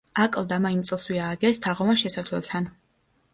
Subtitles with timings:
[0.21, 2.69] აკლდამა იმ წელსვე ააგეს, თაღოვან შესასვლელთან.